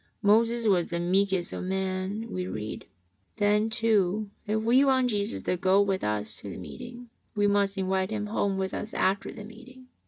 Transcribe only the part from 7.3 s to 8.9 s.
we must invite Him home with